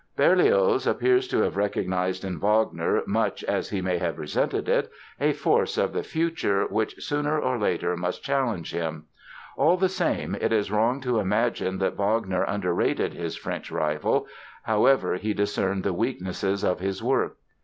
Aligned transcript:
Berlioz 0.15 0.87
appears 0.87 1.27
to 1.27 1.41
have 1.41 1.55
recognized 1.55 2.25
in 2.25 2.39
Wagner, 2.39 3.03
much 3.05 3.43
as 3.43 3.69
he 3.69 3.81
may 3.81 3.99
have 3.99 4.17
resented 4.17 4.67
it, 4.67 4.89
a 5.19 5.31
force 5.31 5.77
of 5.77 5.93
the 5.93 6.01
future 6.01 6.63
which 6.65 7.03
sooner 7.05 7.39
or 7.39 7.59
later 7.59 7.95
must 7.95 8.23
challenge 8.23 8.73
him. 8.73 9.05
All 9.57 9.77
the 9.77 9.89
same, 9.89 10.33
it 10.33 10.51
is 10.51 10.71
wrong 10.71 11.01
to 11.01 11.19
imagine 11.19 11.77
that 11.77 11.97
Wagner 11.97 12.41
underrated 12.45 13.13
his 13.13 13.35
French 13.37 13.69
rival, 13.69 14.25
however 14.63 15.17
he 15.17 15.35
discerned 15.35 15.83
the 15.83 15.93
weaknesses 15.93 16.63
of 16.63 16.79
his 16.79 17.03
work. 17.03 17.37